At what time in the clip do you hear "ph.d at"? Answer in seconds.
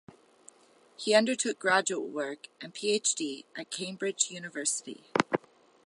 2.73-3.69